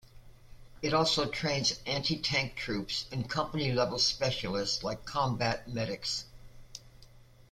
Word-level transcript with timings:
It 0.81 0.95
also 0.95 1.27
trains 1.27 1.79
anti-tank 1.85 2.55
troops 2.55 3.05
and 3.11 3.29
company-level 3.29 3.99
specialists, 3.99 4.83
like 4.83 5.05
combat 5.05 5.67
medics. 5.71 6.25